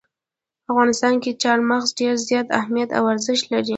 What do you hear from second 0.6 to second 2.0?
په افغانستان کې چار مغز